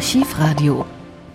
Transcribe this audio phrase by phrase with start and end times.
[0.00, 0.86] Archivradio.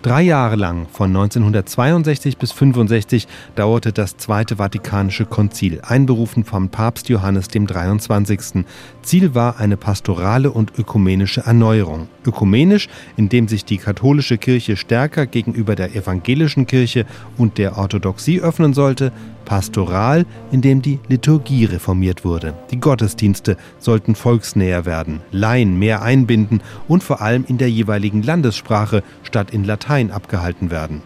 [0.02, 7.08] Drei Jahre lang, von 1962 bis 65, dauerte das Zweite Vatikanische Konzil, einberufen vom Papst
[7.10, 8.66] Johannes dem 23.
[9.04, 12.08] Ziel war eine pastorale und ökumenische Erneuerung.
[12.26, 12.88] Ökumenisch,
[13.18, 17.06] indem sich die katholische Kirche stärker gegenüber der evangelischen Kirche
[17.38, 19.12] und der Orthodoxie öffnen sollte,
[19.46, 22.56] pastoral, indem die Liturgie reformiert wurde.
[22.72, 29.04] Die Gottesdienste sollten volksnäher werden, Laien mehr einbinden und vor allem in der jeweiligen Landessprache
[29.24, 31.02] statt in Latein abgehalten werden.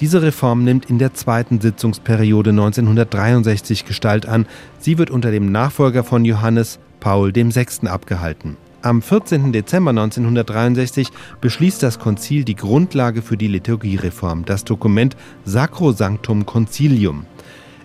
[0.00, 4.46] Diese Reform nimmt in der zweiten Sitzungsperiode 1963 Gestalt an.
[4.78, 7.86] Sie wird unter dem Nachfolger von Johannes Paul VI.
[7.86, 8.56] abgehalten.
[8.84, 9.50] Am 14.
[9.50, 11.08] Dezember 1963
[11.40, 15.16] beschließt das Konzil die Grundlage für die Liturgiereform, das Dokument
[15.46, 17.24] Sacrosanctum Concilium.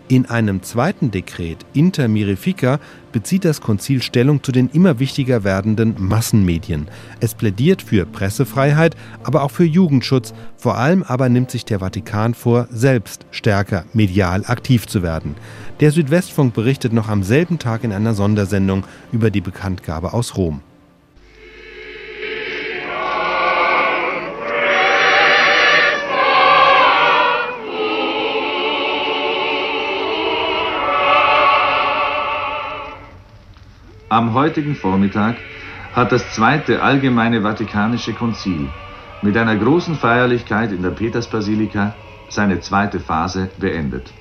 [0.10, 2.82] In einem zweiten Dekret Inter Mirifica
[3.14, 6.90] bezieht das Konzil Stellung zu den immer wichtiger werdenden Massenmedien.
[7.22, 10.34] Es plädiert für Pressefreiheit, aber auch für Jugendschutz.
[10.58, 15.36] Vor allem aber nimmt sich der Vatikan vor, selbst stärker medial aktiv zu werden.
[15.80, 20.62] Der Südwestfunk berichtet noch am selben Tag in einer Sondersendung über die Bekanntgabe aus Rom.
[34.12, 35.40] Am heutigen Vormittag
[35.94, 38.72] hat das Zweite Allgemeine Vatikanische Konzil
[39.22, 41.96] mit einer großen Feierlichkeit in der Petersbasilika
[42.28, 44.12] seine zweite Phase beendet.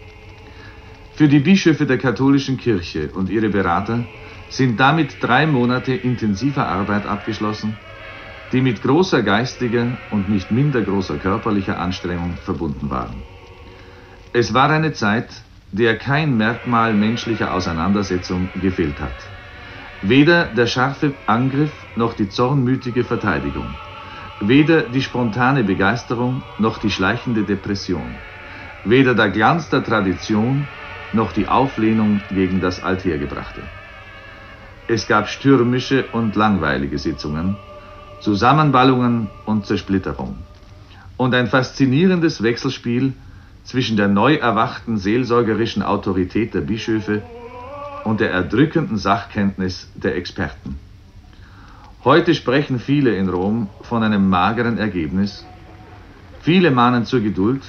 [1.14, 4.05] Für die Bischöfe der katholischen Kirche und ihre Berater
[4.50, 7.78] sind damit drei Monate intensiver Arbeit abgeschlossen,
[8.52, 13.23] die mit großer geistiger und nicht minder großer körperlicher Anstrengung verbunden waren.
[14.34, 15.30] Es war eine Zeit,
[15.73, 19.14] der kein Merkmal menschlicher Auseinandersetzung gefehlt hat.
[20.01, 23.75] Weder der scharfe Angriff noch die zornmütige Verteidigung.
[24.39, 28.15] Weder die spontane Begeisterung noch die schleichende Depression.
[28.85, 30.69] Weder der Glanz der Tradition
[31.11, 33.63] noch die Auflehnung gegen das Althergebrachte.
[34.87, 37.57] Es gab stürmische und langweilige Sitzungen,
[38.20, 40.37] Zusammenballungen und Zersplitterung.
[41.17, 43.14] Und ein faszinierendes Wechselspiel
[43.64, 47.23] zwischen der neu erwachten seelsorgerischen Autorität der Bischöfe
[48.08, 50.79] und der erdrückenden Sachkenntnis der Experten.
[52.05, 55.45] Heute sprechen viele in Rom von einem mageren Ergebnis,
[56.41, 57.61] viele mahnen zur Geduld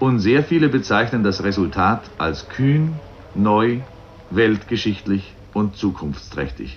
[0.00, 3.00] und sehr viele bezeichnen das Resultat als kühn,
[3.34, 3.78] neu,
[4.28, 6.76] weltgeschichtlich und zukunftsträchtig.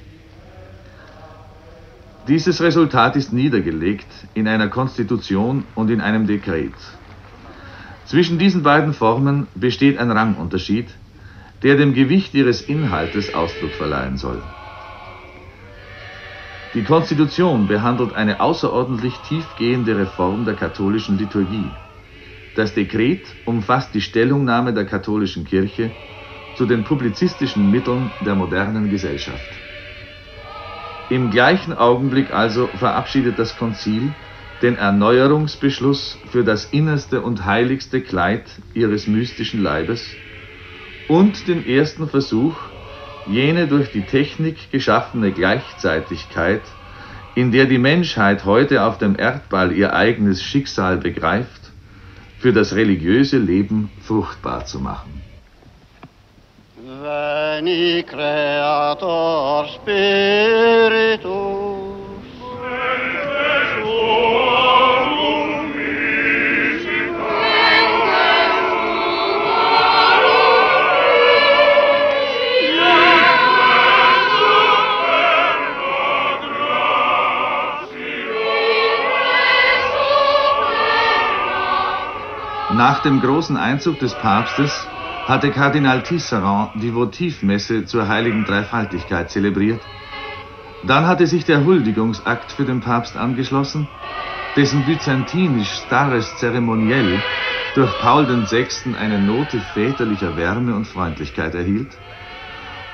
[2.29, 6.71] Dieses Resultat ist niedergelegt in einer Konstitution und in einem Dekret.
[8.05, 10.87] Zwischen diesen beiden Formen besteht ein Rangunterschied,
[11.63, 14.41] der dem Gewicht ihres Inhaltes Ausdruck verleihen soll.
[16.73, 21.75] Die Konstitution behandelt eine außerordentlich tiefgehende Reform der katholischen Liturgie.
[22.53, 25.91] Das Dekret umfasst die Stellungnahme der katholischen Kirche
[26.53, 29.59] zu den publizistischen Mitteln der modernen Gesellschaft.
[31.09, 34.15] Im gleichen Augenblick also verabschiedet das Konzil
[34.61, 40.21] den Erneuerungsbeschluss für das innerste und heiligste Kleid ihres mystischen Leibes
[41.11, 42.55] und den ersten Versuch,
[43.25, 46.61] jene durch die Technik geschaffene Gleichzeitigkeit,
[47.35, 51.73] in der die Menschheit heute auf dem Erdball ihr eigenes Schicksal begreift,
[52.39, 55.21] für das religiöse Leben fruchtbar zu machen.
[56.77, 61.40] Veni Creator Spiritus
[82.81, 84.87] Nach dem großen Einzug des Papstes
[85.27, 89.81] hatte Kardinal Tisserand die Votivmesse zur heiligen Dreifaltigkeit zelebriert.
[90.81, 93.87] Dann hatte sich der Huldigungsakt für den Papst angeschlossen,
[94.55, 97.21] dessen byzantinisch-starres Zeremoniell
[97.75, 98.95] durch Paul VI.
[98.95, 101.99] eine Note väterlicher Wärme und Freundlichkeit erhielt.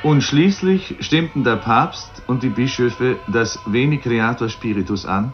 [0.01, 5.31] Und schließlich stimmten der Papst und die Bischöfe das Veni Creator Spiritus an,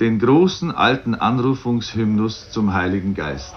[0.00, 3.54] den großen alten Anrufungshymnus zum Heiligen Geist.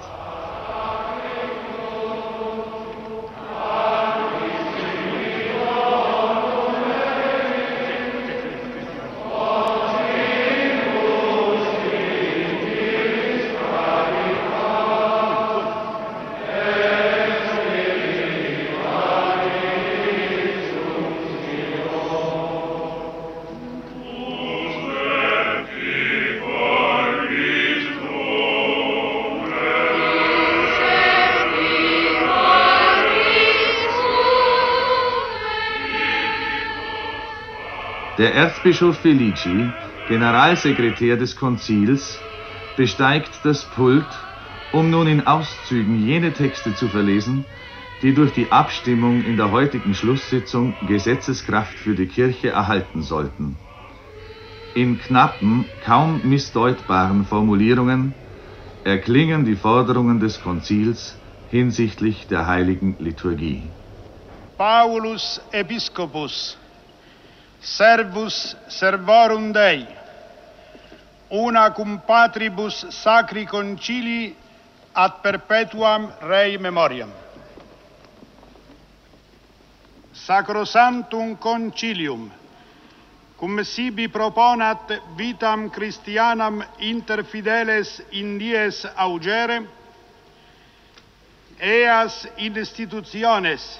[38.29, 39.71] Der Erzbischof Felici,
[40.05, 42.21] Generalsekretär des Konzils,
[42.75, 44.05] besteigt das Pult,
[44.69, 47.47] um nun in Auszügen jene Texte zu verlesen,
[48.03, 53.57] die durch die Abstimmung in der heutigen Schlusssitzung Gesetzeskraft für die Kirche erhalten sollten.
[54.75, 58.13] In knappen, kaum missdeutbaren Formulierungen
[58.83, 61.17] erklingen die Forderungen des Konzils
[61.49, 63.71] hinsichtlich der heiligen Liturgie.
[64.55, 66.58] Paulus Episcopus,
[67.61, 69.87] servus servorum Dei,
[71.29, 74.35] una cum patribus sacri concili
[74.91, 77.11] ad perpetuam rei memoriam.
[80.11, 82.31] Sacrosantum concilium,
[83.35, 89.67] cum sibi proponat vitam Christianam inter fideles in dies augere,
[91.59, 93.79] eas in institutiones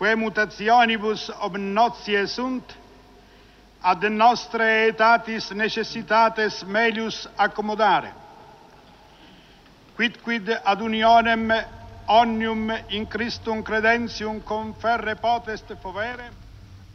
[0.00, 2.72] quae mutationibus ob notie sunt,
[3.80, 8.12] ad nostre etatis necessitates melius accommodare,
[9.96, 11.52] quid ad unionem
[12.08, 16.32] omnium in Christum credentium conferre potest povere,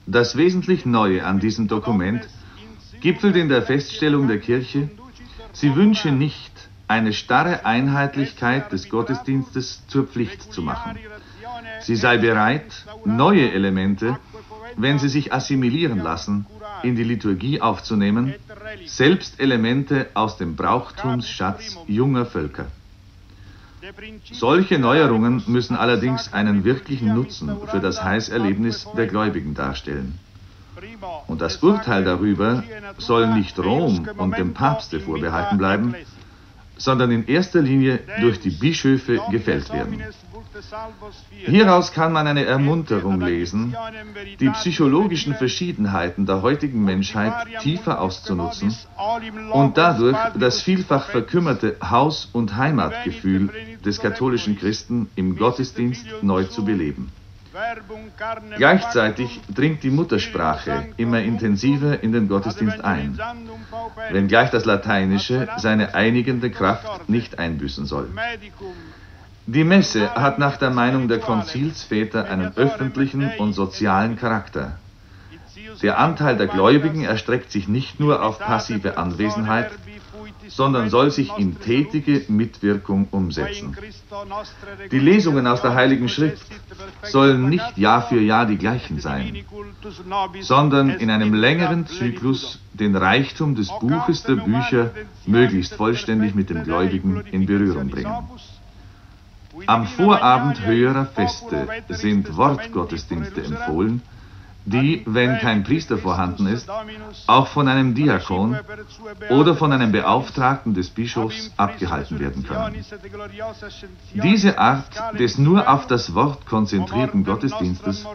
[0.07, 2.27] das wesentlich Neue an diesem Dokument
[3.01, 4.89] gipfelt in der Feststellung der Kirche,
[5.53, 10.97] sie wünsche nicht, eine starre Einheitlichkeit des Gottesdienstes zur Pflicht zu machen.
[11.81, 14.17] Sie sei bereit, neue Elemente,
[14.77, 16.45] wenn sie sich assimilieren lassen,
[16.83, 18.33] in die Liturgie aufzunehmen,
[18.85, 22.67] selbst Elemente aus dem Brauchtumsschatz junger Völker.
[24.31, 30.17] Solche Neuerungen müssen allerdings einen wirklichen Nutzen für das Heißerlebnis der Gläubigen darstellen.
[31.27, 32.63] Und das Urteil darüber
[32.97, 35.95] soll nicht Rom und dem Papste vorbehalten bleiben,
[36.77, 40.03] sondern in erster Linie durch die Bischöfe gefällt werden.
[41.45, 43.75] Hieraus kann man eine Ermunterung lesen,
[44.39, 48.75] die psychologischen Verschiedenheiten der heutigen Menschheit tiefer auszunutzen
[49.51, 53.49] und dadurch das vielfach verkümmerte Haus- und Heimatgefühl
[53.83, 57.11] des katholischen Christen im Gottesdienst neu zu beleben.
[58.57, 63.17] Gleichzeitig dringt die Muttersprache immer intensiver in den Gottesdienst ein,
[64.11, 68.09] wenngleich das Lateinische seine einigende Kraft nicht einbüßen soll.
[69.47, 74.79] Die Messe hat nach der Meinung der Konzilsväter einen öffentlichen und sozialen Charakter.
[75.83, 79.71] Der Anteil der Gläubigen erstreckt sich nicht nur auf passive Anwesenheit,
[80.47, 83.75] sondern soll sich in tätige Mitwirkung umsetzen.
[84.91, 86.47] Die Lesungen aus der Heiligen Schrift
[87.03, 89.45] sollen nicht Jahr für Jahr die gleichen sein,
[90.41, 94.91] sondern in einem längeren Zyklus den Reichtum des Buches der Bücher
[95.25, 98.15] möglichst vollständig mit dem Gläubigen in Berührung bringen.
[99.67, 104.01] Am Vorabend höherer Feste sind Wortgottesdienste empfohlen,
[104.65, 106.69] die, wenn kein Priester vorhanden ist,
[107.27, 108.57] auch von einem Diakon
[109.29, 112.83] oder von einem Beauftragten des Bischofs abgehalten werden können.
[114.13, 118.05] Diese Art des nur auf das Wort konzentrierten Gottesdienstes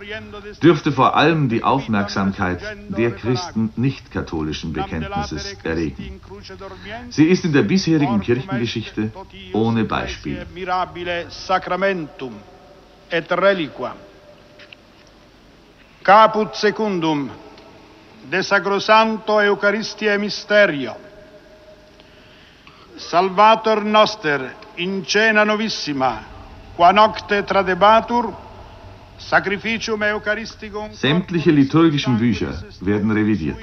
[0.62, 6.20] dürfte vor allem die Aufmerksamkeit der Christen nicht-katholischen Bekenntnisses erregen.
[7.11, 9.12] Sie ist in der bisherigen Kirchengeschichte
[9.52, 10.47] ohne Beispiel.
[13.12, 14.10] et reliquam
[16.02, 17.30] Caput secundum
[18.30, 20.97] de Sacrosanto Eucharistia Mysterio.
[22.97, 26.23] Salvator noster in cena novissima,
[26.75, 28.35] qua nocte tradebatur,
[29.19, 30.90] sacrificium Eucharisticum.
[30.92, 33.59] Sämtliche liturgischen Bücher werden revidiert.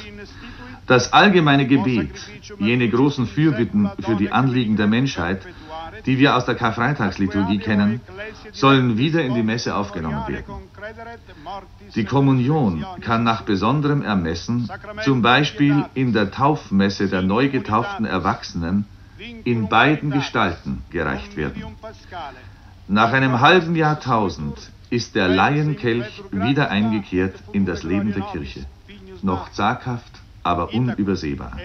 [0.86, 2.16] Das allgemeine Gebet,
[2.60, 5.42] jene großen Fürbitten für die Anliegen der Menschheit,
[6.06, 8.02] die wir aus der Karfreitagsliturgie kennen,
[8.52, 10.54] sollen wieder in die Messe aufgenommen werden.
[11.96, 14.70] Die Kommunion kann nach besonderem Ermessen,
[15.04, 18.86] zum Beispiel in der Taufmesse der neu getauften Erwachsenen,
[19.44, 21.64] in beiden Gestalten gereicht werden.
[22.88, 28.66] Nach einem halben Jahrtausend ist der Laienkelch wieder eingekehrt in das Leben der Kirche,
[29.22, 31.58] noch zaghaft aber unübersehbar.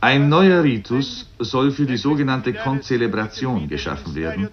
[0.00, 4.48] Ein neuer Ritus soll für die sogenannte Konzelebration geschaffen werden,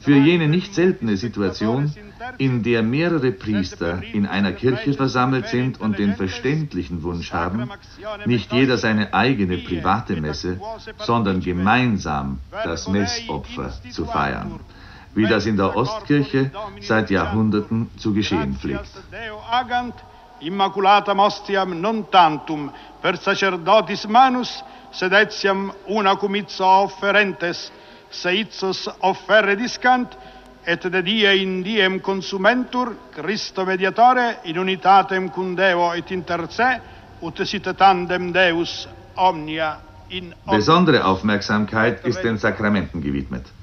[0.00, 1.92] für jene nicht seltene Situation,
[2.36, 7.70] in der mehrere Priester in einer Kirche versammelt sind und den verständlichen Wunsch haben,
[8.26, 10.60] nicht jeder seine eigene private Messe,
[10.98, 14.60] sondern gemeinsam das Messopfer zu feiern
[15.16, 16.50] wie das in der Ostkirche
[16.82, 18.90] seit Jahrhunderten zu geschehen pflegt.
[20.40, 24.62] Immaculatam ostiam non tantum per sacerdotis manus,
[24.92, 27.70] sed etiam una cum ipso offerentes,
[28.10, 30.12] se ipsos offerre discant,
[30.66, 36.80] et de die in diem consumentur Christo mediatore in unitatem cum Deo et inter se
[37.20, 39.76] ut sit tandem Deus omnia
[40.08, 40.58] in omnia.
[40.58, 43.55] Besondere Aufmerksamkeit ist den Sakramenten gewidmet.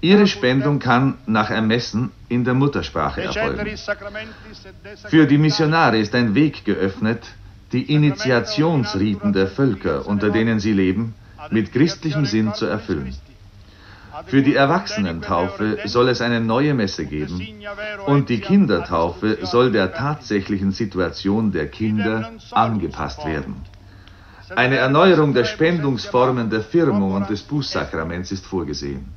[0.00, 3.76] Ihre Spendung kann nach Ermessen in der Muttersprache erfolgen.
[5.08, 7.26] Für die Missionare ist ein Weg geöffnet,
[7.72, 11.14] die Initiationsriten der Völker, unter denen sie leben,
[11.50, 13.14] mit christlichem Sinn zu erfüllen.
[14.26, 17.40] Für die Erwachsenentaufe soll es eine neue Messe geben
[18.06, 23.67] und die Kindertaufe soll der tatsächlichen Situation der Kinder angepasst werden.
[24.56, 29.12] Eine Erneuerung der Spendungsformen der Firmung und des Bußsakraments ist vorgesehen.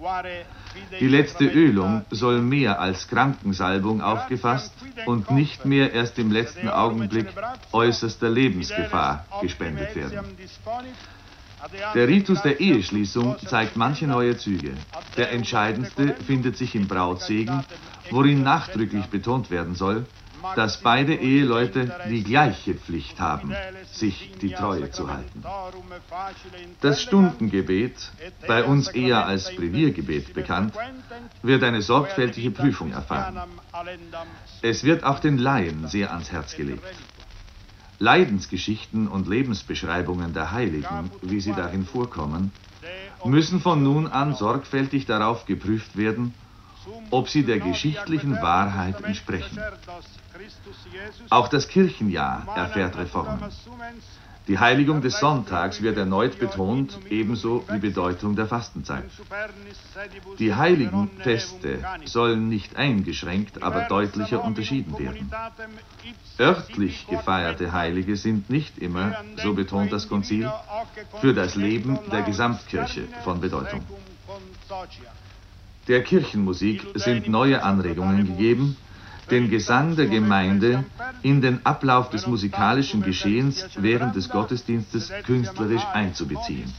[1.00, 4.73] Die letzte Ölung soll mehr als Krankensalbung aufgefasst
[5.05, 7.27] und nicht mehr erst im letzten Augenblick
[7.71, 10.38] äußerster Lebensgefahr gespendet werden.
[11.93, 14.73] Der Ritus der Eheschließung zeigt manche neue Züge.
[15.15, 17.63] Der entscheidendste findet sich im Brautsegen,
[18.09, 20.05] worin nachdrücklich betont werden soll,
[20.55, 23.55] dass beide Eheleute die gleiche Pflicht haben,
[23.91, 25.43] sich die Treue zu halten.
[26.81, 28.12] Das Stundengebet,
[28.48, 30.75] bei uns eher als Breviergebet bekannt,
[31.41, 33.39] wird eine sorgfältige Prüfung erfahren.
[34.62, 36.83] Es wird auch den Laien sehr ans Herz gelegt.
[38.00, 42.51] Leidensgeschichten und Lebensbeschreibungen der Heiligen, wie sie darin vorkommen,
[43.24, 46.33] müssen von nun an sorgfältig darauf geprüft werden,
[47.12, 49.60] ob sie der geschichtlichen Wahrheit entsprechen.
[51.29, 53.39] Auch das Kirchenjahr erfährt Reformen.
[54.48, 59.05] Die Heiligung des Sonntags wird erneut betont, ebenso die Bedeutung der Fastenzeit.
[60.39, 65.31] Die heiligen Feste sollen nicht eingeschränkt, aber deutlicher unterschieden werden.
[66.39, 70.51] Örtlich gefeierte Heilige sind nicht immer, so betont das Konzil,
[71.21, 73.86] für das Leben der Gesamtkirche von Bedeutung.
[75.88, 78.75] Der Kirchenmusik sind neue Anregungen gegeben,
[79.31, 80.85] den Gesang der Gemeinde
[81.21, 86.71] in den Ablauf des musikalischen Geschehens während des Gottesdienstes künstlerisch einzubeziehen.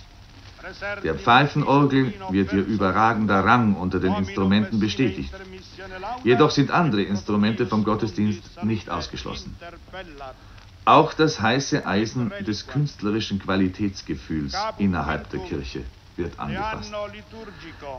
[1.03, 5.35] Der Pfeifenorgel wird ihr überragender Rang unter den Instrumenten bestätigt.
[6.23, 9.57] Jedoch sind andere Instrumente vom Gottesdienst nicht ausgeschlossen.
[10.85, 15.85] Auch das heiße Eisen des künstlerischen Qualitätsgefühls innerhalb der Kirche
[16.17, 16.93] wird angefasst.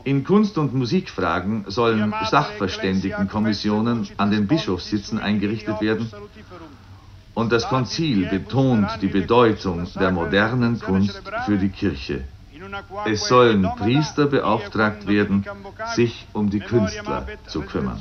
[0.04, 6.10] In Kunst- und Musikfragen sollen Sachverständigenkommissionen an den Bischofssitzen eingerichtet werden
[7.34, 12.24] und das Konzil betont die Bedeutung der modernen Kunst für die Kirche.
[13.04, 15.44] Es sollen Priester beauftragt werden,
[15.94, 18.00] sich um die Künstler zu kümmern.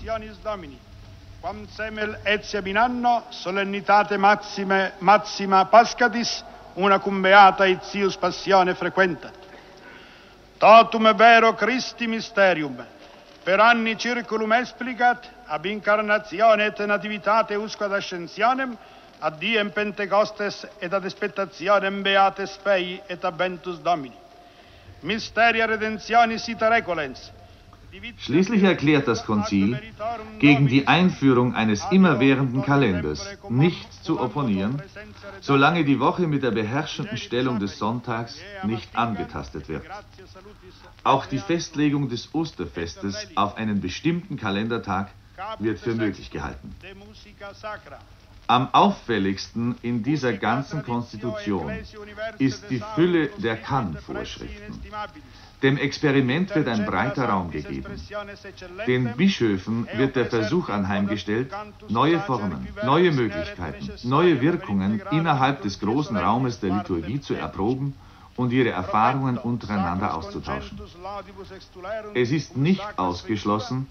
[1.43, 6.41] Quam semel etiam in anno solennitate maxime, maxima pascatis,
[6.75, 9.42] una cum beata itius passione frequentat.
[10.63, 12.85] Totum vero Christi mysterium,
[13.43, 18.77] per anni circulum explicat, ab incarnatione et nativitate usque ad ascensionem,
[19.19, 24.15] ad diem Pentecostes et ad expectationem beates fei et abentus Domini.
[25.01, 27.27] Mysteria redemptionis ita recolens,
[28.17, 29.79] Schließlich erklärt das Konzil,
[30.39, 34.81] gegen die Einführung eines immerwährenden Kalenders nicht zu opponieren,
[35.41, 39.85] solange die Woche mit der beherrschenden Stellung des Sonntags nicht angetastet wird.
[41.03, 45.11] Auch die Festlegung des Osterfestes auf einen bestimmten Kalendertag
[45.59, 46.75] wird für möglich gehalten.
[48.47, 51.71] Am auffälligsten in dieser ganzen Konstitution
[52.39, 54.79] ist die Fülle der Kann-Vorschriften.
[55.63, 57.93] Dem Experiment wird ein breiter Raum gegeben.
[58.85, 61.53] Den Bischöfen wird der Versuch anheimgestellt,
[61.87, 67.95] neue Formen, neue Möglichkeiten, neue Wirkungen innerhalb des großen Raumes der Liturgie zu erproben
[68.35, 70.81] und ihre Erfahrungen untereinander auszutauschen.
[72.13, 73.87] Es ist nicht ausgeschlossen,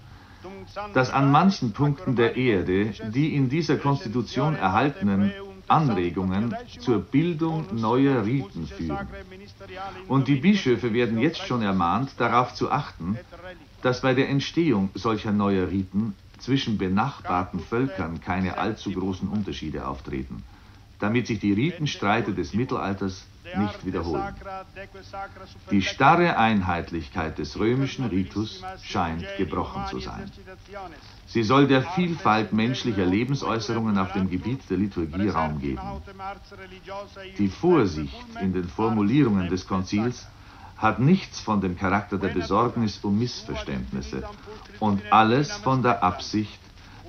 [0.93, 5.33] dass an manchen Punkten der Erde die in dieser Konstitution erhaltenen
[5.73, 9.07] Anregungen zur Bildung neuer Riten führen.
[10.07, 13.17] Und die Bischöfe werden jetzt schon ermahnt, darauf zu achten,
[13.81, 20.43] dass bei der Entstehung solcher neuer Riten zwischen benachbarten Völkern keine allzu großen Unterschiede auftreten,
[20.99, 24.33] damit sich die Ritenstreite des Mittelalters nicht wiederholen.
[25.71, 30.31] Die starre Einheitlichkeit des römischen Ritus scheint gebrochen zu sein.
[31.27, 35.81] Sie soll der Vielfalt menschlicher Lebensäußerungen auf dem Gebiet der Liturgie Raum geben.
[37.37, 40.27] Die Vorsicht in den Formulierungen des Konzils
[40.77, 44.23] hat nichts von dem Charakter der Besorgnis um Missverständnisse
[44.79, 46.59] und alles von der Absicht,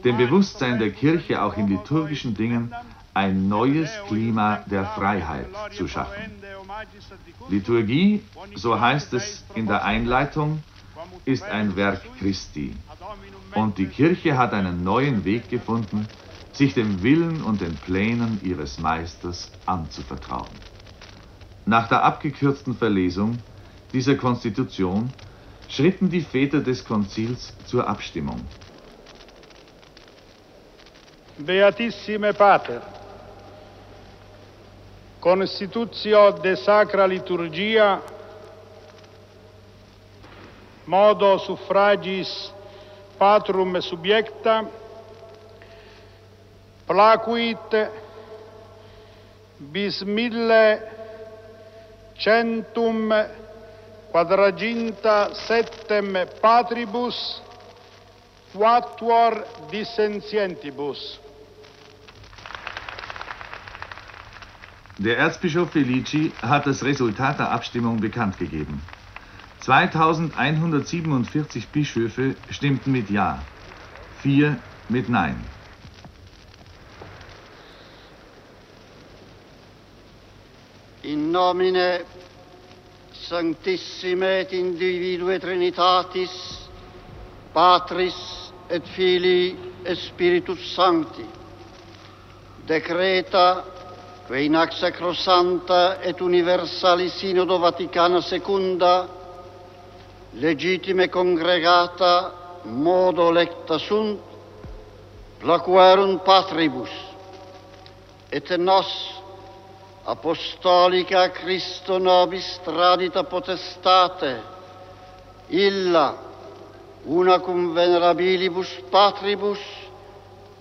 [0.04, 2.72] dem Bewusstsein der Kirche auch in liturgischen Dingen
[3.14, 6.42] ein neues Klima der Freiheit zu schaffen.
[7.49, 8.23] Liturgie,
[8.54, 10.62] so heißt es in der Einleitung,
[11.25, 12.75] ist ein Werk Christi.
[13.54, 16.09] Und die Kirche hat einen neuen Weg gefunden,
[16.52, 20.59] sich dem Willen und den Plänen ihres Meisters anzuvertrauen.
[21.66, 23.38] Nach der abgekürzten Verlesung
[23.92, 25.12] dieser Konstitution
[25.68, 28.40] schritten die Väter des Konzils zur Abstimmung.
[31.38, 32.83] Beatissime Pater,
[35.25, 38.02] Constitutio de Sacra Liturgia,
[40.85, 42.52] modo suffragis
[43.16, 44.69] patrum subiecta,
[46.85, 47.73] placuit
[49.73, 50.83] bis mille
[52.21, 53.09] centum
[54.12, 57.40] quadraginta septem patribus
[58.52, 59.40] quatuor
[59.73, 61.24] dissentientibus.
[64.98, 68.80] Der Erzbischof Felici hat das Resultat der Abstimmung bekannt gegeben.
[69.60, 73.42] 2147 Bischöfe stimmten mit Ja,
[74.22, 74.56] vier
[74.88, 75.44] mit Nein.
[81.02, 82.02] In nomine
[83.28, 86.68] Sanctissime et Individue Trinitatis,
[87.52, 91.24] Patris et Filii et Spiritus Sancti,
[92.68, 93.74] decreta
[94.26, 99.07] que in ac sacrosanta et universali Sinodo Vaticana Secunda,
[100.33, 104.21] legitime congregata modo lecta sunt,
[105.38, 106.90] placuerum patribus,
[108.31, 108.88] et nos
[110.04, 114.40] apostolica Christo nobis tradita potestate,
[115.49, 116.16] illa
[117.04, 119.61] una cum venerabilibus patribus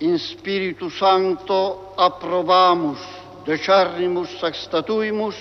[0.04, 5.36] in spiritu sancto approbamus decernimus ac statuimus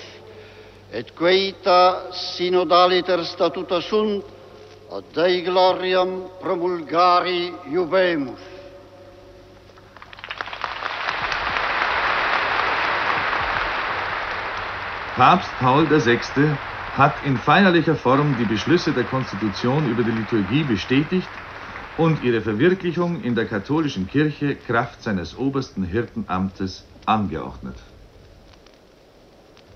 [0.91, 4.23] et queita synodaliter statuta sunt
[4.91, 8.39] ad Dei gloriam promulgari jubemus.
[15.15, 16.19] Papst Paul VI.
[16.95, 21.29] hat in feierlicher Form die Beschlüsse der Konstitution über die Liturgie bestätigt
[21.97, 27.75] und ihre Verwirklichung in der katholischen Kirche Kraft seines obersten Hirtenamtes angeordnet.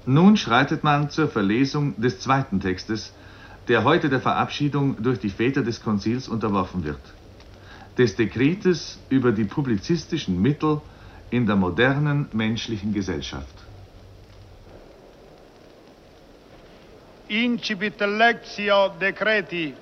[0.09, 3.13] Nun schreitet man zur Verlesung des zweiten Textes,
[3.67, 7.01] der heute der Verabschiedung durch die Väter des Konzils unterworfen wird.
[7.97, 10.79] Des Dekretes über die publizistischen Mittel
[11.29, 13.53] in der modernen menschlichen Gesellschaft.
[17.27, 19.75] Incipit lectio decreti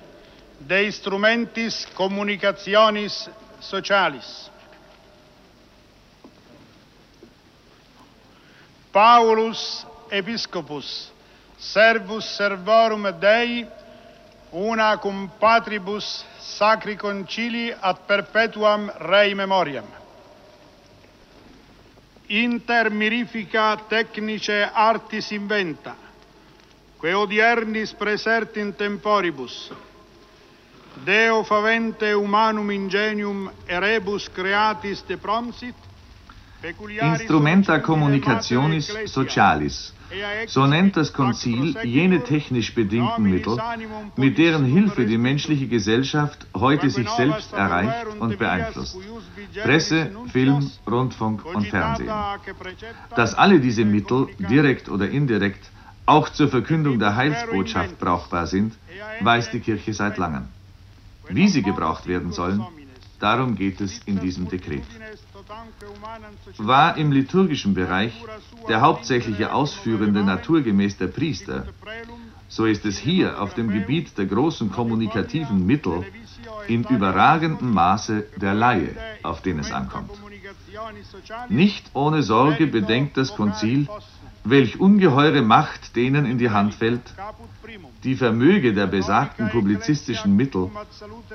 [0.58, 4.50] de instrumentis communicationis socialis.
[8.92, 11.10] Paulus Episcopus,
[11.58, 13.66] servus servorum Dei,
[14.52, 19.86] una cum patribus sacri concili ad perpetuam rei memoriam.
[22.28, 25.94] Inter mirifica technice artis inventa,
[27.00, 29.70] que odiernis presert in temporibus,
[31.04, 35.74] Deo favente humanum ingenium erebus creatis de promsit,
[37.00, 39.92] Instrumenta communicationis socialis.
[40.46, 43.58] So nennt das Konzil jene technisch bedingten Mittel,
[44.16, 48.96] mit deren Hilfe die menschliche Gesellschaft heute sich selbst erreicht und beeinflusst.
[49.62, 52.12] Presse, Film, Rundfunk und Fernsehen.
[53.14, 55.70] Dass alle diese Mittel, direkt oder indirekt,
[56.06, 58.74] auch zur Verkündung der Heilsbotschaft brauchbar sind,
[59.20, 60.46] weiß die Kirche seit langem.
[61.28, 62.64] Wie sie gebraucht werden sollen,
[63.18, 64.84] darum geht es in diesem Dekret
[66.58, 68.12] war im liturgischen Bereich
[68.68, 71.66] der hauptsächliche Ausführende naturgemäß der Priester,
[72.48, 76.04] so ist es hier auf dem Gebiet der großen kommunikativen Mittel
[76.68, 80.10] in überragendem Maße der Laie, auf den es ankommt.
[81.48, 83.88] Nicht ohne Sorge bedenkt das Konzil,
[84.48, 87.14] welch ungeheure Macht denen in die Hand fällt,
[88.04, 90.70] die Vermöge der besagten publizistischen Mittel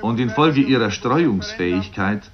[0.01, 2.31] und infolge ihrer Streuungsfähigkeit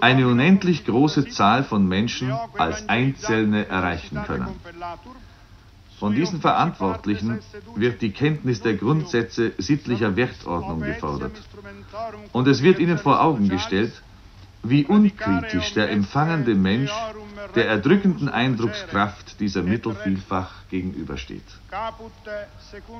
[0.00, 4.60] eine unendlich große Zahl von Menschen als Einzelne erreichen können.
[5.98, 7.40] Von diesen Verantwortlichen
[7.74, 11.32] wird die Kenntnis der Grundsätze sittlicher Wertordnung gefordert.
[12.32, 14.00] Und es wird ihnen vor Augen gestellt,
[14.62, 16.92] wie unkritisch der empfangende Mensch
[17.54, 21.44] der erdrückenden Eindruckskraft dieser Mittel vielfach gegenübersteht.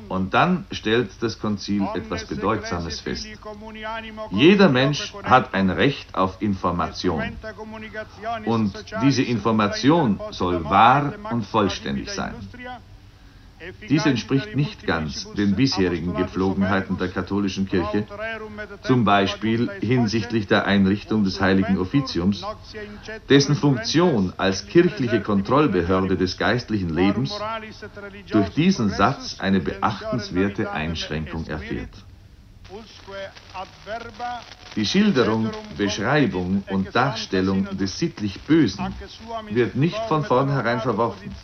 [0.09, 3.27] Und dann stellt das Konzil etwas Bedeutsames fest.
[4.31, 7.37] Jeder Mensch hat ein Recht auf Information.
[8.45, 12.35] Und diese Information soll wahr und vollständig sein.
[13.89, 18.07] Dies entspricht nicht ganz den bisherigen Gepflogenheiten der katholischen Kirche,
[18.83, 22.45] zum Beispiel hinsichtlich der Einrichtung des heiligen Offiziums,
[23.29, 27.37] dessen Funktion als kirchliche Kontrollbehörde des geistlichen Lebens
[28.31, 32.05] durch diesen Satz eine beachtenswerte Einschränkung erfährt.
[34.77, 38.95] Die Schilderung, Beschreibung und Darstellung des sittlich Bösen
[39.51, 41.35] wird nicht von vornherein verworfen.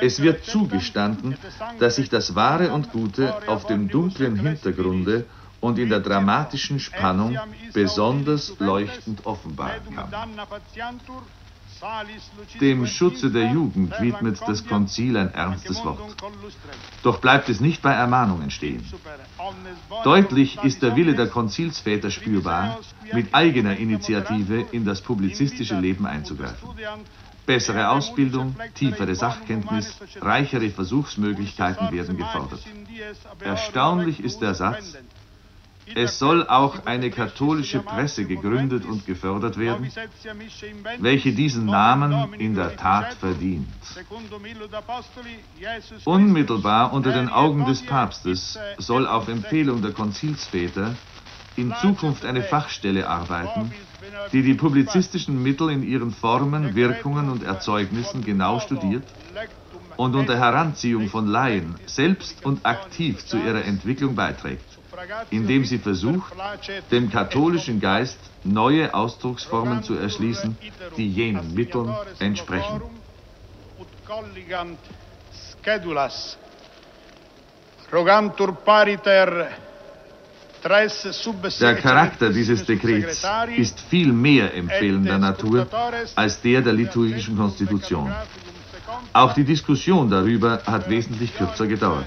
[0.00, 1.36] Es wird zugestanden,
[1.78, 5.26] dass sich das Wahre und Gute auf dem dunklen Hintergrunde
[5.60, 7.38] und in der dramatischen Spannung
[7.72, 10.40] besonders leuchtend offenbaren kann.
[12.60, 16.14] Dem Schutze der Jugend widmet das Konzil ein ernstes Wort.
[17.02, 18.84] Doch bleibt es nicht bei Ermahnungen stehen.
[20.04, 22.78] Deutlich ist der Wille der Konzilsväter spürbar,
[23.12, 26.68] mit eigener Initiative in das publizistische Leben einzugreifen.
[27.46, 32.62] Bessere Ausbildung, tiefere Sachkenntnis, reichere Versuchsmöglichkeiten werden gefordert.
[33.40, 34.96] Erstaunlich ist der Satz,
[35.94, 39.90] es soll auch eine katholische Presse gegründet und gefördert werden,
[40.98, 43.66] welche diesen Namen in der Tat verdient.
[46.04, 50.96] Unmittelbar unter den Augen des Papstes soll auf Empfehlung der Konzilsväter
[51.56, 53.72] in Zukunft eine Fachstelle arbeiten,
[54.32, 59.04] die die publizistischen Mittel in ihren Formen, Wirkungen und Erzeugnissen genau studiert
[59.96, 64.71] und unter Heranziehung von Laien selbst und aktiv zu ihrer Entwicklung beiträgt
[65.30, 66.32] indem sie versucht,
[66.90, 70.58] dem katholischen Geist neue Ausdrucksformen zu erschließen,
[70.96, 72.82] die jenen Mitteln entsprechen.
[81.60, 83.26] Der Charakter dieses Dekrets
[83.56, 85.66] ist viel mehr empfehlender Natur
[86.14, 88.14] als der der liturgischen Konstitution.
[89.12, 92.06] Auch die Diskussion darüber hat wesentlich kürzer gedauert.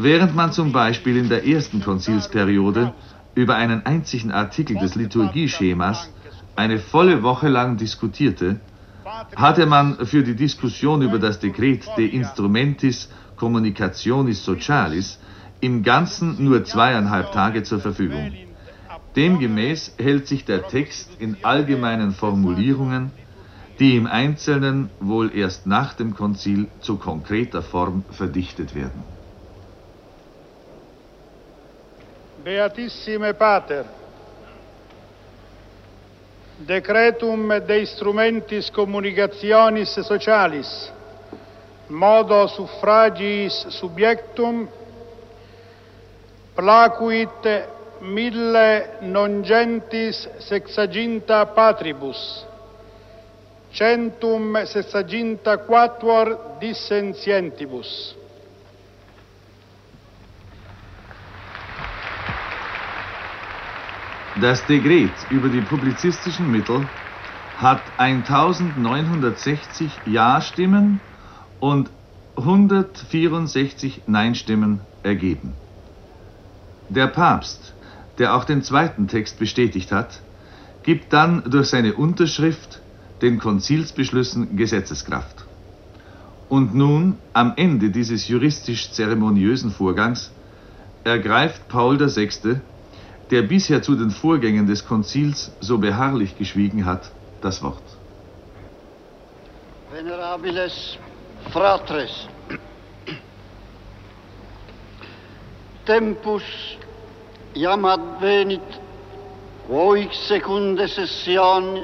[0.00, 2.94] Während man zum Beispiel in der ersten Konzilsperiode
[3.34, 6.08] über einen einzigen Artikel des Liturgieschemas
[6.54, 8.60] eine volle Woche lang diskutierte,
[9.34, 15.18] hatte man für die Diskussion über das Dekret De Instrumentis Communicationis Socialis
[15.60, 18.32] im Ganzen nur zweieinhalb Tage zur Verfügung.
[19.16, 23.10] Demgemäß hält sich der Text in allgemeinen Formulierungen,
[23.80, 29.17] die im Einzelnen wohl erst nach dem Konzil zu konkreter Form verdichtet werden.
[32.48, 33.84] Beatissime Pater,
[36.64, 40.70] Decretum de instrumentis communicationis socialis,
[41.90, 44.62] modo suffragiis subjectum,
[46.56, 47.50] placuit
[48.00, 48.64] mille
[49.12, 52.46] non gentis sexaginta patribus,
[53.76, 58.17] centum sexaginta quatuor dissentientibus.
[64.40, 66.86] Das Dekret über die publizistischen Mittel
[67.56, 71.00] hat 1960 Ja-Stimmen
[71.58, 71.90] und
[72.36, 75.54] 164 Nein-Stimmen ergeben.
[76.88, 77.74] Der Papst,
[78.18, 80.22] der auch den zweiten Text bestätigt hat,
[80.84, 82.80] gibt dann durch seine Unterschrift
[83.22, 85.46] den Konzilsbeschlüssen Gesetzeskraft.
[86.48, 90.30] Und nun, am Ende dieses juristisch-zeremoniösen Vorgangs,
[91.02, 92.60] ergreift Paul VI
[93.30, 97.10] der bisher zu den Vorgängen des Konzils so beharrlich geschwiegen hat,
[97.40, 97.82] das Wort.
[99.92, 100.98] Venerabiles
[101.52, 102.28] Fratres,
[105.86, 106.42] tempus
[107.54, 108.80] iam advenit
[109.68, 111.82] voix secunde sessioni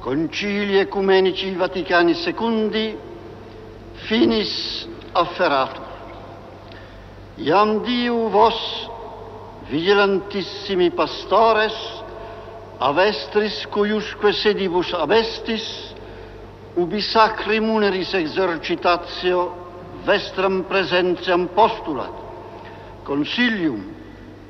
[0.00, 2.96] concili ecumenici Vaticani secundi
[4.08, 5.84] finis afferatur.
[7.38, 8.79] Iam Diu vos
[9.70, 11.74] vigilantissimi pastores,
[12.80, 15.64] avestris cuiusque sedibus avestis,
[16.76, 19.50] ubi sacri muneris exercitatio
[20.06, 22.14] vestram presentiam postulat,
[23.04, 23.84] consilium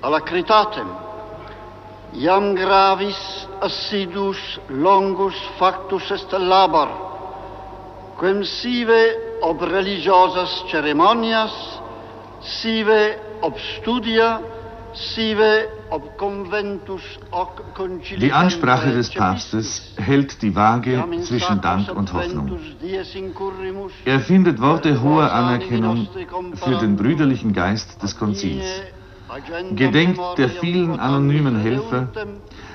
[0.03, 0.89] alacritatem,
[2.15, 3.21] iam gravis
[3.61, 6.89] assidus longus factus est labar,
[8.21, 9.03] quem sive
[9.43, 11.53] ob religiosas ceremonias,
[12.41, 14.41] sive ob studia,
[18.19, 22.59] die Ansprache des Papstes hält die Waage zwischen Dank und Hoffnung.
[24.05, 26.09] Er findet Worte hoher Anerkennung
[26.55, 28.65] für den brüderlichen Geist des Konzils,
[29.75, 32.09] gedenkt der vielen anonymen Helfer,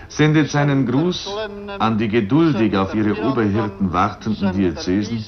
[0.08, 1.36] sendet seinen Gruß
[1.80, 5.26] an die geduldig auf ihre Oberhirten wartenden Diözesen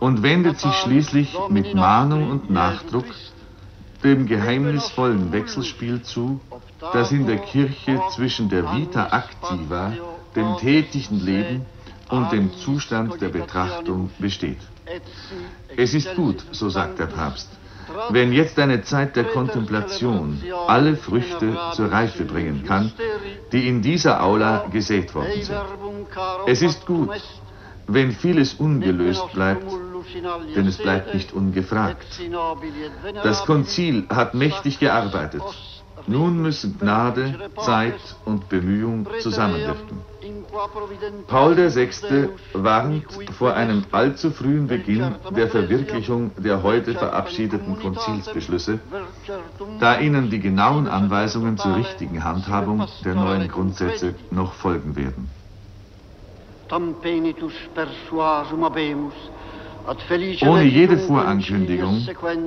[0.00, 3.06] und wendet sich schließlich mit Mahnung und Nachdruck
[4.02, 6.40] dem geheimnisvollen Wechselspiel zu,
[6.92, 9.92] das in der Kirche zwischen der Vita activa,
[10.34, 11.66] dem tätigen Leben
[12.08, 14.58] und dem Zustand der Betrachtung besteht.
[15.76, 17.48] Es ist gut, so sagt der Papst,
[18.10, 22.92] wenn jetzt eine Zeit der Kontemplation alle Früchte zur Reife bringen kann,
[23.52, 25.60] die in dieser Aula gesät worden sind.
[26.46, 27.10] Es ist gut,
[27.86, 29.66] wenn vieles ungelöst bleibt,
[30.56, 32.06] denn es bleibt nicht ungefragt.
[33.22, 35.42] Das Konzil hat mächtig gearbeitet.
[36.06, 39.98] Nun müssen Gnade, Zeit und Bemühung zusammenwirken.
[41.26, 42.28] Paul VI.
[42.52, 43.04] warnt
[43.38, 48.80] vor einem allzu frühen Beginn der Verwirklichung der heute verabschiedeten Konzilsbeschlüsse,
[49.78, 55.28] da ihnen die genauen Anweisungen zur richtigen Handhabung der neuen Grundsätze noch folgen werden.
[56.68, 59.14] Tam penitus persuasum abemus,
[60.42, 62.06] ohne jede Vorankündigung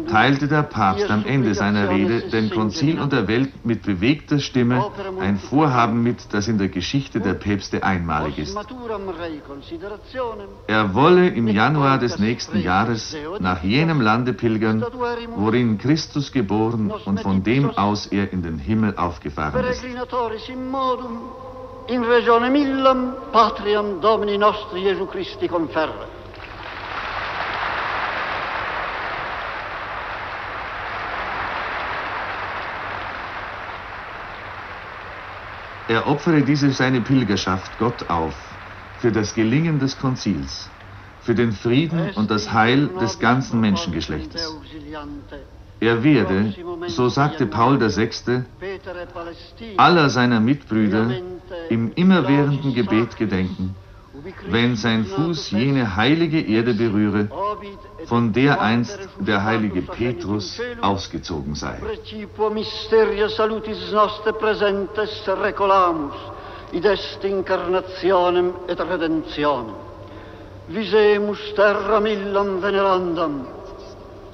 [0.09, 4.85] teilte der Papst am Ende seiner Rede dem Konzil und der Welt mit bewegter Stimme
[5.19, 8.57] ein Vorhaben mit, das in der Geschichte der Päpste einmalig ist.
[10.67, 14.83] Er wolle im Januar des nächsten Jahres nach jenem Lande pilgern,
[15.35, 19.83] worin Christus geboren und von dem aus er in den Himmel aufgefahren ist.
[21.85, 26.22] In regione millam patriam Domini nostri Jesu Christi conferre.
[35.87, 38.35] Er opfere diese seine Pilgerschaft Gott auf,
[38.99, 40.69] für das Gelingen des Konzils,
[41.21, 44.55] für den Frieden und das Heil des ganzen Menschengeschlechtes.
[45.81, 46.53] Er werde,
[46.87, 48.43] so sagte Paul VI.,
[49.77, 51.11] aller seiner Mitbrüder
[51.69, 53.75] im immerwährenden Gebet gedenken
[54.49, 57.29] wenn sein Fuß jene heilige Erde berühre,
[58.05, 61.79] von der einst der heilige Petrus ausgezogen sei.
[66.73, 69.75] id est incarnationem et redemptionem.
[70.67, 73.45] Visemus terra millam venerandam,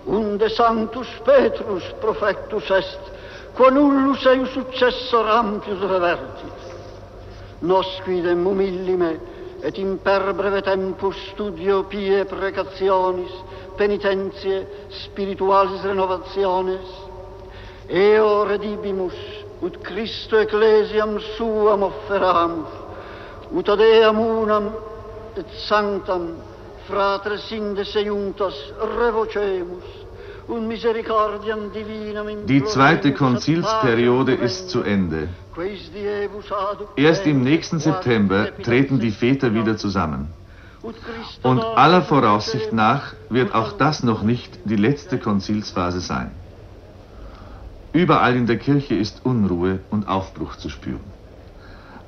[0.05, 3.01] unde sanctus Petrus profectus est,
[3.55, 6.59] qua nullus eius successor ampius revertit.
[7.61, 9.19] Nos quidem humillime,
[9.63, 13.31] et in per breve tempus studio pie precationis,
[13.77, 14.65] penitentie,
[15.05, 16.87] spiritualis renovationes,
[17.89, 19.15] eo redibimus,
[19.61, 22.71] ut Christo ecclesiam suam offeramus,
[23.51, 24.71] ut ad eam unam
[25.35, 26.31] et sanctam
[26.87, 28.55] fratres inde seiuntas
[28.97, 29.98] revocemus,
[32.47, 35.29] die zweite Konzilsperiode ist zu Ende.
[36.95, 40.33] Erst im nächsten September treten die Väter wieder zusammen.
[41.43, 46.31] Und aller Voraussicht nach wird auch das noch nicht die letzte Konzilsphase sein.
[47.91, 51.11] Überall in der Kirche ist Unruhe und Aufbruch zu spüren.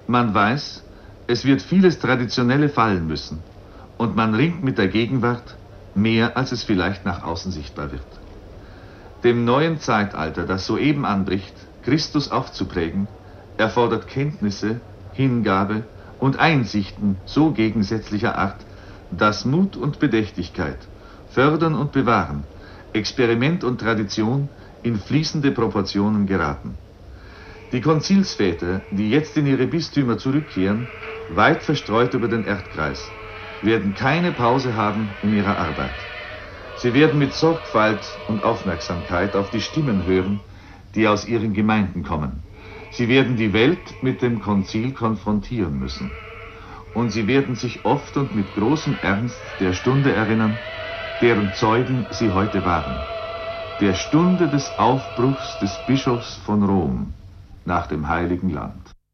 [0.07, 0.83] Man weiß,
[1.27, 3.43] es wird vieles Traditionelle fallen müssen
[3.97, 5.57] und man ringt mit der Gegenwart
[5.93, 8.20] mehr, als es vielleicht nach außen sichtbar wird.
[9.23, 11.53] Dem neuen Zeitalter, das soeben anbricht,
[11.83, 13.07] Christus aufzuprägen,
[13.57, 14.81] erfordert Kenntnisse,
[15.11, 15.83] Hingabe
[16.17, 18.65] und Einsichten so gegensätzlicher Art,
[19.11, 20.89] dass Mut und Bedächtigkeit,
[21.27, 22.45] Fördern und Bewahren,
[22.93, 24.49] Experiment und Tradition
[24.81, 26.77] in fließende Proportionen geraten.
[27.71, 30.89] Die Konzilsväter, die jetzt in ihre Bistümer zurückkehren,
[31.27, 33.13] weit verstreut über den Erdkreis,
[33.61, 36.10] werden keine Pause haben in ihrer Arbeit.
[36.81, 40.39] Sie werden mit Sorgfalt und Aufmerksamkeit auf die Stimmen hören,
[40.95, 42.41] die aus ihren Gemeinden kommen.
[42.89, 46.09] Sie werden die Welt mit dem Konzil konfrontieren müssen.
[46.91, 50.57] Und sie werden sich oft und mit großem Ernst der Stunde erinnern,
[51.21, 53.05] deren Zeugen sie heute waren.
[53.79, 57.13] Der Stunde des Aufbruchs des Bischofs von Rom
[57.63, 58.80] nach dem Heiligen Land.